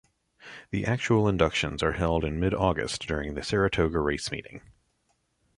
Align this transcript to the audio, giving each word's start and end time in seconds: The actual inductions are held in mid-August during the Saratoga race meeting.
The 0.71 0.83
actual 0.83 1.27
inductions 1.27 1.83
are 1.83 1.91
held 1.91 2.25
in 2.25 2.39
mid-August 2.39 3.05
during 3.05 3.35
the 3.35 3.43
Saratoga 3.43 3.99
race 3.99 4.31
meeting. 4.31 4.61